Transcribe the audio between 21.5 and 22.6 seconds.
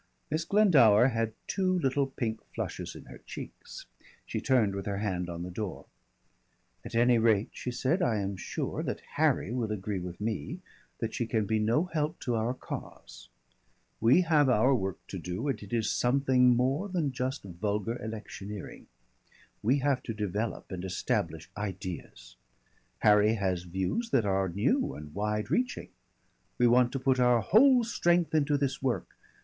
ideas.